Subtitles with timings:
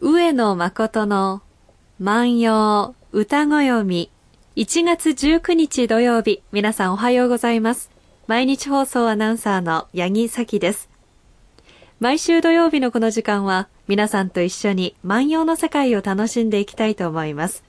[0.00, 1.40] 上野誠の
[2.00, 4.10] 万葉歌子読み。
[4.56, 6.42] 1月19日土曜日。
[6.50, 7.90] 皆さんおはようございます。
[8.26, 10.90] 毎日放送アナウンサーの八木咲です。
[12.00, 17.62] 毎週土曜日のこの時間は皆さんと一緒に万葉の世界を楽しんでいきたいと思います。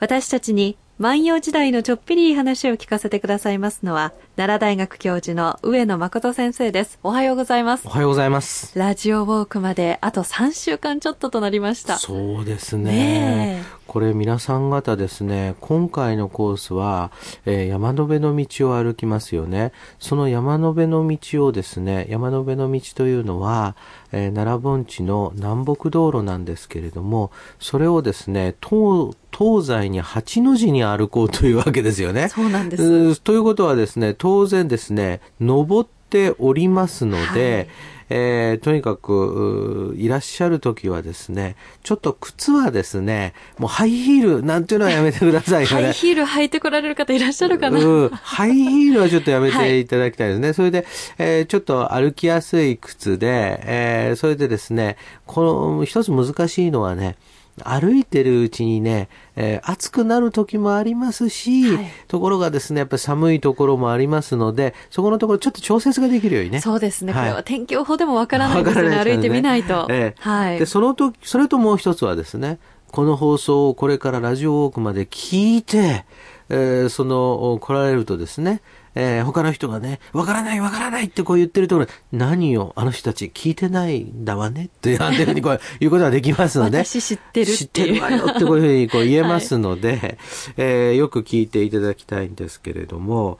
[0.00, 6.98] 私たちに万葉時代のちょっぴりいい話を聞かせてくださいますのは、奈良大学教授の上野誠先生です。
[7.02, 7.86] おはようございます。
[7.86, 8.78] おはようございます。
[8.78, 11.96] ラジオウォークまであと3週間ちょっととなりました。
[11.96, 12.92] そうですね。
[12.92, 17.10] ねこれ皆さん方ですね、今回のコースは、
[17.44, 19.72] えー、山辺の道を歩きますよね。
[19.98, 23.74] その山辺の道をですね、山辺の道というのは、
[24.12, 32.28] えー、奈良盆地の南北道路なんですけれども、それをですね、東、東西に8の字に歩こうというわけですよね。
[32.28, 33.20] そうなんです。
[33.22, 35.99] ということはですね、当然ですね、登って
[36.38, 37.68] おりますので、はい
[38.12, 45.82] えー、とにかく、いらっしゃる時はですね、ちょっと靴はですね、もうハイヒールなんていうのはやめてくださいよね。
[45.86, 50.48] ハイヒール履いてこられる方いらっしゃるかな、うん、ハイヒールはちょっとやめていただきたいですね。
[50.48, 50.86] はい、それで、
[51.18, 57.16] えー、ちょっと歩きやすい靴で、えー、それでですね、この一つ難しいのはね、
[57.64, 66.60] 歩いてるうちにね、えー、暑くなる時もありますし、はい、ところがですね、やっぱり寒いところもありますので、そこのところちょっと調節ができるようにね。
[66.60, 67.12] そうですね。
[67.12, 68.96] はい、これは天気予報でもわからないですよね。
[68.96, 69.86] 歩いてみないと。
[69.90, 70.58] えー、はい。
[70.58, 72.58] で、その時、それともう一つはですね、
[72.90, 76.04] この放送をこれからラジオウォークまで聞いて、
[76.48, 78.60] えー、その、来られるとですね、
[78.94, 86.84] えー、他の人がね、わからないわからないってこう言ってるところ何をあの人たち聞いてないんだわねっていう ふうにこう言うことができますので。
[86.84, 90.18] 私知ってる知ってるわよってこういうふうにこう言えますので、 はい、
[90.56, 93.38] えー、よく聞いていただきたいんですけれども、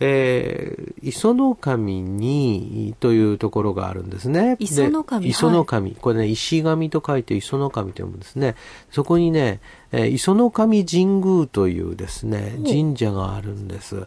[0.00, 4.56] えー、磯の神にというところがあるんですね。
[4.58, 8.56] 磯の神磯の神、はい、これね、石神と書いて磯の神と読むんですね。
[8.90, 9.60] そこにね、
[9.92, 13.96] えー、磯の神神宮というですね、神社があるんです。
[13.96, 13.98] い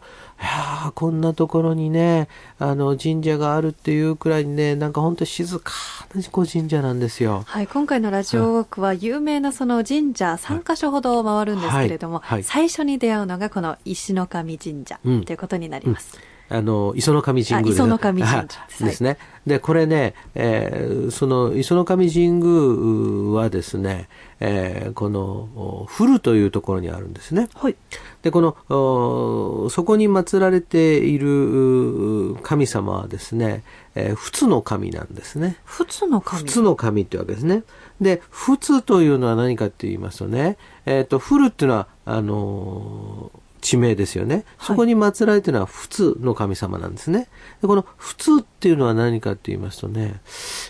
[0.46, 2.28] やこんなところにね、
[2.60, 5.72] あの、神社があるっていうくらいにね、なんか本当静か
[6.16, 7.44] な神社なんですよ。
[7.46, 16.18] はい、今回のラジオウォークは有名なその神社3カ所ほど回るんですけれども、はいはい、最初に出会うのがこの石の神神社ということになります。
[16.28, 17.74] うんあの、磯の神神宮
[18.80, 19.18] ですね。
[19.48, 24.08] で、これね、えー、その磯の神神宮はですね、
[24.40, 27.50] えー、この、古というところにあるんですね。
[27.56, 27.76] はい。
[28.22, 33.64] で、この、そこに祀られている神様はですね、
[33.96, 35.58] えー、仏の神なんですね。
[35.66, 37.64] 仏の神仏の神ってわけですね。
[38.00, 44.44] で、仏というのは何かって言いますとね、えっ、ー、と、古っていうのは、あのー地名ですよね。
[44.60, 47.30] そこに祀られているのは仏の神様なんですね。
[47.62, 50.22] でこの仏っていうのは何かって言いますとね、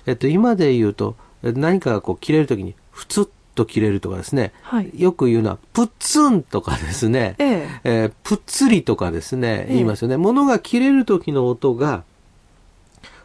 [0.05, 10.13] えっと、今で言うと、何かがこう切れるときに、ふつっと切れるとかですね、はい、よく言うのは、プッツンとかですね、えええー、プッツリとかですね、言いますよね。
[10.13, 12.03] ええ、物が切れる時の音が、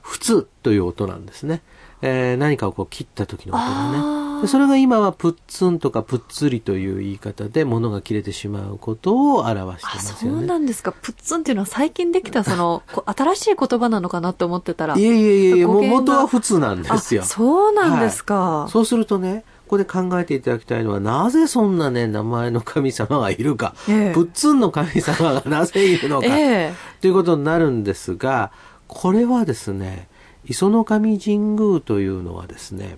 [0.00, 1.60] ふつという音なんですね。
[2.00, 4.27] えー、何かをこう切った時の音がね。
[4.42, 10.38] でそれが今はプッツンとかプッツリという言い方で物が切れてしまうことを表してますよね。
[10.38, 10.92] そうなんですか。
[10.92, 14.96] プッツンっていうのは最近できたその新しい言葉なのかなと思ってたら。
[14.96, 17.22] いえいえいえ、も元は普通なんですよ。
[17.22, 26.72] そうなんですか、はい、そうするとね、ここで考えていただきたいのは、なぜそんなね、名前の神様がいるか、えプッツンの神様がなぜいるのか、え
[27.02, 28.50] ということになるんですが、
[28.86, 30.08] これはですね、
[30.46, 32.96] 磯の神神宮というのはですね、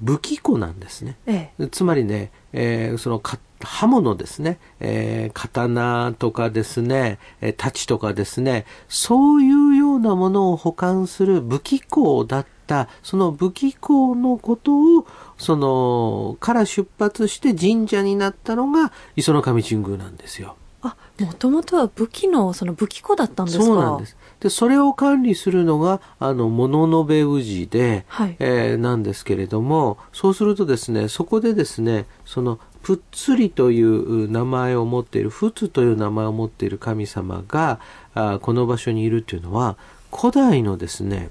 [0.00, 1.16] 武器庫なんですね。
[1.26, 3.22] ええ、つまりね、えー、その
[3.60, 15.06] 刃物ですね、えー、刀とかですね、えー、太刀とかですね、そういうようなものを保管する武器庫だった、その武器庫のことを、
[15.38, 20.56] その、から出発して神社になったのが、磯の神神宮なんですよ。
[20.84, 23.64] あ、もともとは武器の、その武器庫だったんですか？
[23.64, 24.16] そうなんです。
[24.40, 37.80] で、それを管理するのが、あの、物のべ氏で、はい、えー、なんですけれども、そうするとですね、そこでですね、その、ぷっつりという名前を持っている、仏という名前を持っている神様が、
[38.14, 39.76] あこの場所にいるというのは、
[40.14, 41.30] 古代のですね、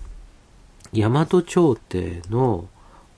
[0.94, 2.66] 大和朝廷の、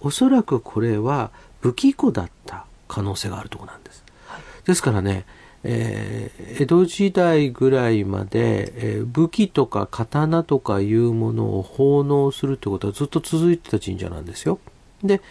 [0.02, 1.32] おそらくこれは
[1.62, 4.04] 武器庫だった可能性があるところなんです。
[4.28, 5.26] はい、ですからね、
[5.68, 14.60] えー、江戸時代ぐらいまで、えー、武器とか刀とかいうものを奉納するってことはずっと続いてた神社なんですよ。
[15.04, 15.22] で、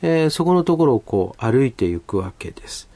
[0.00, 2.88] えー、そこのところをこう歩いていくわけです。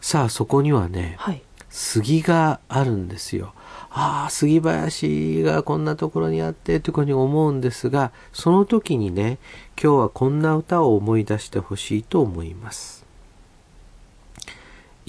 [0.00, 3.52] さあ、そこにはね、はい、杉があるんですよ。
[3.90, 9.38] ああ、杉林がこんなところにあってというふうに思うんですが、その時にね、
[9.82, 12.99] 今日はこんな歌を思い出してほしいと思います。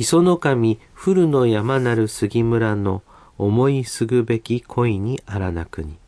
[0.01, 3.03] 磯の神古の山なる杉村の
[3.37, 5.99] 思いすぐべき恋にあらなくに。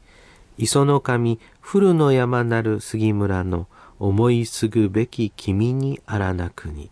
[0.57, 3.67] 磯の神古の山なる杉村の
[3.99, 6.89] 思いすぐべき君にあらなくに。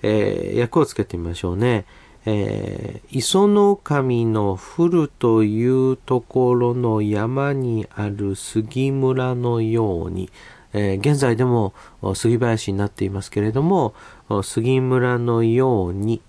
[0.00, 1.84] えー、訳をつけてみましょうね。
[2.24, 10.30] えー、磯の神の古というところの山にある杉村のように、
[10.72, 11.74] えー、現在でも
[12.14, 13.92] 杉林になっていますけれども、
[14.40, 16.22] 杉村のように、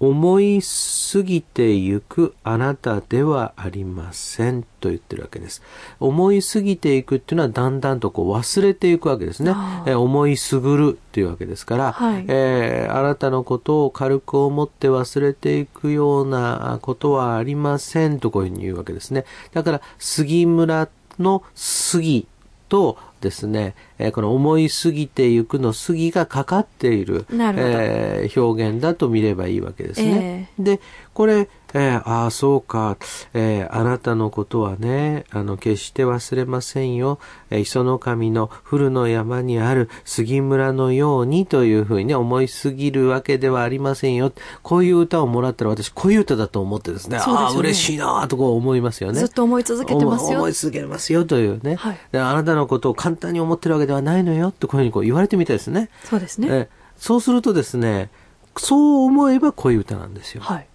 [0.00, 5.62] 思いすぎてゆくあなたではありませんと言ってるわけです。
[6.00, 9.54] 思いすぎていくっていうのはだんだんとこう忘れていくわけですね。
[9.86, 19.24] え思いすぐるっていうわけですから、はい、えー、あなたのことを軽く思って忘れていくようなことはありませんとこういうふうに言うわけですね。
[19.52, 20.88] だから杉村
[21.18, 22.26] の杉
[22.68, 30.50] とですね、えー、この思いすぎていくのぎがかかっている、えー、表現だと見ればいいわけですね。
[30.58, 30.80] えー、で、
[31.12, 32.96] これ、えー、ああ、そうか、
[33.34, 37.18] えー、あなたのことはね、あの、決して忘れませんよ。
[37.50, 44.32] えー、磯の神の古の山にある杉村のようにというふうにね、思いすぎるわけではありませんよ。
[44.62, 49.18] こういう歌をもらったら私、こういう歌だと思ってですね、すねああ、嬉しいなとこう思いますよね。
[49.18, 50.38] ずっと思い続けてますよ。
[50.38, 55.90] 思い続けますよというね、はい、あなたのことを簡単に思ってるわけではないのよとこういうふうにこう言われてみたいですね。
[56.04, 56.48] そうですね。
[56.50, 58.10] えそうするとですね、
[58.56, 60.42] そう思えばこういう歌なんですよ。
[60.42, 60.66] はい。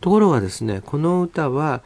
[0.00, 1.82] ところがですね、この歌は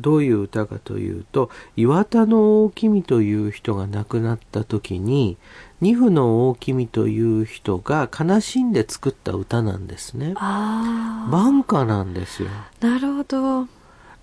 [0.00, 5.38] どういう歌かというと、岩田の大君という人が亡くなった時に、
[5.80, 10.34] 二夫の大君という人が悲しんで作った歌なんですね。
[10.34, 12.50] 晩歌なんですよ。
[12.80, 13.75] なるほど。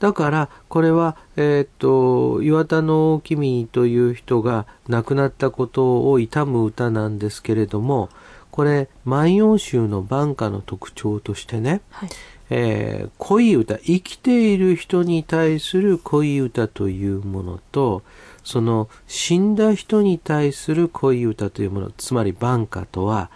[0.04, 8.10] だから、これは、えー、っと、岩田の大君という人が亡くなったことを悼む歌なんですけれども、
[8.52, 12.10] これ、万葉集の晩歌の特徴としてね、はい
[12.50, 18.04] えー、恋歌、生きている人に対する恋歌というものと、
[18.44, 23.32] その死んだ人に対する恋歌というもの、つまり晩歌とは、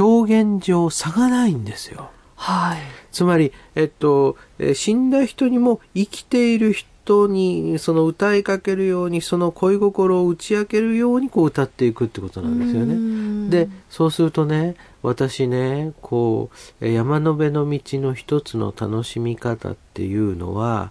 [0.00, 2.08] 表現上差がないんですよ。
[2.36, 2.78] はい。
[3.16, 4.36] つまり、えっと、
[4.74, 13.48] 死んだ人にも生きている人人にその歌いかけるようにその恋心を打ち明けるようにこう歌っていくってことなんですよね。
[13.48, 20.90] でそうするとね私ねこう山の辺の道の一つの楽しみ方っていうのは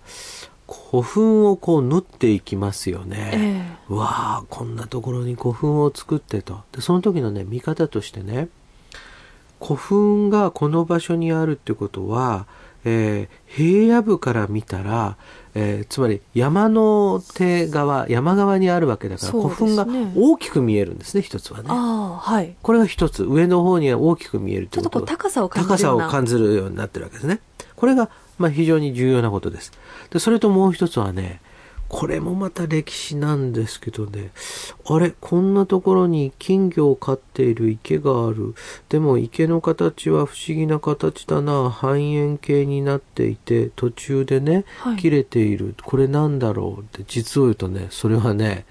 [0.67, 3.75] 古墳をこう縫っていきますよね。
[3.89, 4.07] えー、わ
[4.37, 6.61] あこんなところに古墳を作ってと。
[6.71, 8.47] でその時のね見方としてね
[9.65, 12.45] 古墳がこの場所にあるってことは、
[12.83, 15.17] えー、平野部から見たら
[15.57, 21.69] えー、つまり山の手側山側にあるわけだから、古墳が大きく見えるんですね一つはね。
[21.69, 24.99] はい、これが一つ上の方には大きく見えるということ。
[24.99, 27.39] ちょっと高さを感じる高さを感じるようになってるわけですね。
[27.77, 29.71] これがまあ非常に重要なことです。
[30.09, 31.39] でそれともう一つはね
[31.87, 34.31] これもまた歴史なんですけどね。
[34.85, 38.55] あれ、こんなところに金魚を飼っている池がある。
[38.89, 41.69] でも池の形は不思議な形だな。
[41.69, 44.65] 半円形になっていて、途中でね、
[44.97, 45.75] 切れている。
[45.83, 48.65] これなんだろうって、実を言うとね、それはね、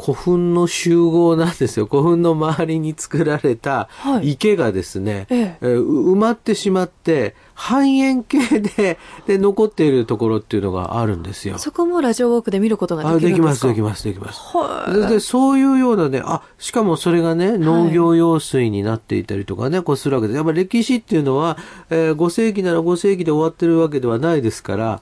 [0.00, 1.86] 古墳の集合なんですよ。
[1.86, 3.88] 古墳の周りに作られた
[4.22, 11.58] 池がですね、はいええ埋まってしまって、半円形で で残っているところっていうのがあるんですよ。
[11.58, 13.68] そこもラジオウォークで見ることができるんですか？
[13.68, 15.08] できます、できます、できます。
[15.08, 20.36] でそういうようなね、あ、しかもそれがね、農業用水になっていたりとかね、こうするわけです。
[20.36, 21.56] やっぱり歴史っていうのは、
[21.90, 25.00] えー、5世紀なら5世紀で終わってるわけではないですから、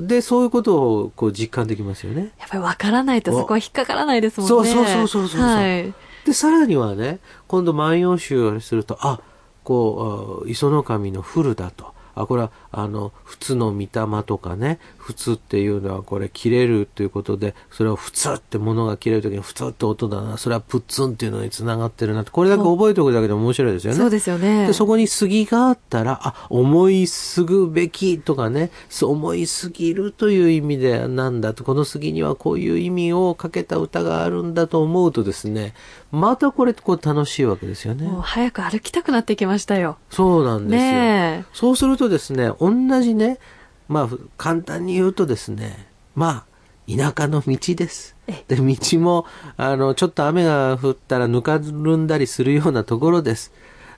[0.00, 2.32] で、そういうことをこう実感できますよね。
[2.40, 4.48] やっぱりわからないとそこは引っかからないですもんね。
[4.48, 5.40] そうそうそうそうそう。
[5.42, 5.92] はい、
[6.24, 7.18] で、さらにはね、
[7.48, 9.20] 今度万葉集をすると、あ、
[9.64, 11.94] こう、磯の神の古だと。
[12.14, 13.88] あ、これは、あの、普通の御霊
[14.24, 23.98] とかね、普通っていうのはこれ切れるということで、それを普通って物が切れるときに普通って音だな、それはプッツンっていうのにつながってるなって、これだけ覚えておくだけでも面白いですよね。
[23.98, 24.66] そうですよね。
[24.66, 28.70] で、そこに杉があったら、あ、思いすぐべきとかね、
[29.02, 35.74] 思いすぎるという意味でなんだと、この杉にはこういう意味をかけた歌があるんだと思うとですね、
[36.10, 38.06] またこれこう楽しいわけですよね。
[38.06, 39.98] もう早く歩きたくなってきましたよ。
[40.10, 40.92] そうなんですよ。
[40.92, 43.38] ね、そうするとですね、同じね、
[43.88, 46.52] まあ、簡単に言うとですね、まあ、
[46.88, 48.14] 田舎の道です。
[48.46, 49.26] で、道も、
[49.56, 53.52] あの、ちょっと雨が降ったらぬかるんだりするようなところです。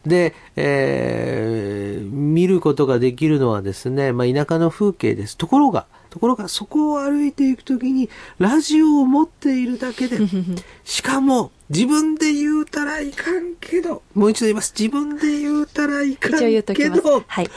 [0.06, 5.36] で、えー、見ることができるのはですね、まあ、田舎の風景です。
[5.36, 10.18] ところが、ところがそこを歩いていくときに、ラジオを持っているだけで、
[10.84, 14.74] しかも自分で言うたらいかんけど、もう一度言います。
[14.78, 16.32] 自分で言うたらいかん
[16.74, 17.48] けど、はい、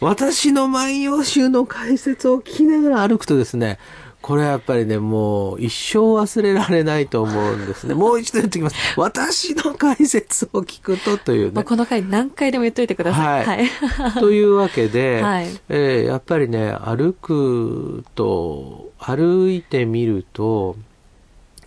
[0.00, 3.78] 私の万葉集の解説を聞きながら歩くとですね、
[4.22, 7.94] これはやっぱりね、もう一生忘れられないと思うんですね。
[7.94, 8.76] もう一度言ってきます。
[8.96, 11.64] 私の解説を聞くとというね。
[11.64, 13.46] この回何回でも言っといてください。
[13.46, 13.66] はい。
[13.66, 20.76] はい、 というわけで、 はい、えー、やっぱりね、歩くと、歩いてみると、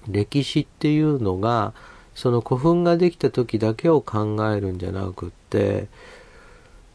[0.08, 1.74] 歴史っていうのが、
[2.14, 5.88] その古墳ができた時だけを考えるんじゃなくって、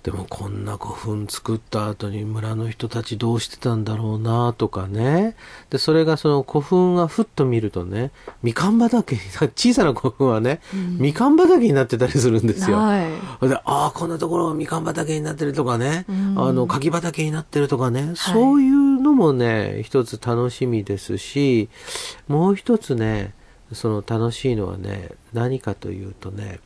[0.09, 5.37] でもこんな古墳作った後に村の人たちどうしてたんだろうなとかね。
[5.69, 8.11] で、それがその古墳がふっと見るとね、
[8.43, 9.21] みかん畑に、
[9.55, 12.79] 小さな古墳はね、うん、みかん畑になってたりするんですよ。
[12.79, 21.69] はい、で、ああ、こんなところみかん畑になってるとかね、うん、あの、柿畑になってるとかね、はい、そういうのもね、一つ楽しみですし、
[22.29, 23.35] もう一つね、
[23.75, 26.61] その楽しいのはね、何かというとね、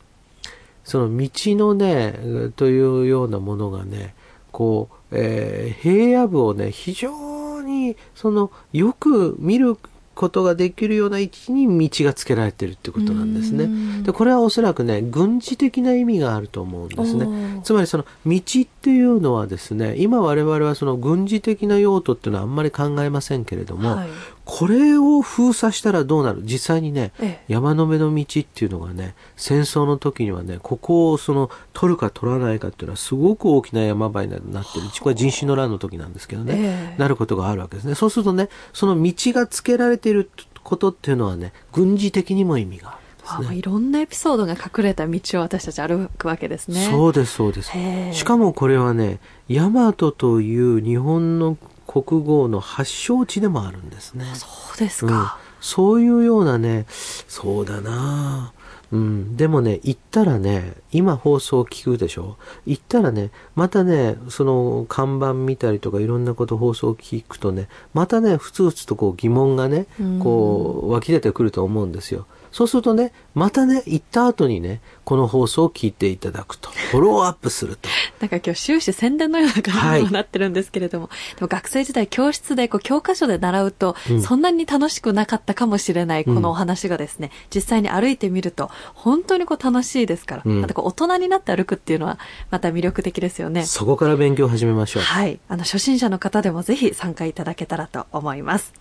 [0.84, 4.14] その道のね、というようなものがね、
[4.50, 9.76] こう、えー、平野部をね、非常に、その、よく見る
[10.14, 14.02] ことができるような位置に道がつけられてるってことなんですね。
[14.02, 17.60] で、これはおそらくね、軍事的な意味があると思うんですね。
[17.64, 24.08] つまりその道っていうのはですね、今我々はその軍事的な用途っていうのはあんまり考えませんけれども、はい、
[24.44, 26.42] これを封鎖したらどうなる？
[26.42, 34.86] 実際にね、ええ、山の目の道っていうのがね、戦争の時にはね、ここをその取るか取らないかっていうのはすごく大きな山場になってる。
[35.00, 37.94] これ人種の乱の時なんですけどね、え、なることがあるわけですね。
[37.94, 40.28] そうするとね、その道がつけられている
[40.64, 42.90] ことっていうのはね、軍事的にも意味が
[43.24, 43.48] ある。
[43.48, 46.88] ね、いろんなエピソードが隠れた道を私たち歩くわけですね。
[46.90, 47.70] そうです、そうです。
[48.12, 51.56] しかもこれはね、大和という日本の
[51.92, 54.24] 国号の発祥地でもあるんですね。
[54.34, 55.14] そうですか。
[55.14, 55.28] うん、
[55.60, 58.52] そういうようなね、そうだな
[58.92, 59.36] うん。
[59.36, 62.36] でもね、行ったらね、今放送聞くでしょ？
[62.66, 69.86] 行ったらね、またね、その看板見たりとかいろんなこと放送聞くとね、またね、ふつふつとこう疑問がね、
[70.22, 72.26] こう湧き出てくると思うんですよ。
[72.52, 76.70] そうするとね、またね、行った後にね、この放送を聞いていただくと。
[76.92, 77.88] フォローアップすると。
[78.20, 92.18] なんか今日終始宣伝のような感じになってるんですけれども、はい、でも学生時代教室でこう教科書で習うと、うん、そんなに楽しくなかったかもしれないこのお話がですね、うん、実際に歩いてみると、本当にこう楽しいですから、うん、またこう大人になって歩くっていうのは、
[92.50, 93.64] また魅力的ですよね。
[93.64, 95.02] そこから勉強を始めましょう。
[95.02, 95.40] はい。
[95.48, 98.74] あの、初心者の方でもぜひ参加いただけたらと思います。